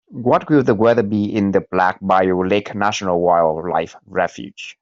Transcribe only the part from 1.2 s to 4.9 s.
in the Black Bayou Lake National Wildlife Refuge?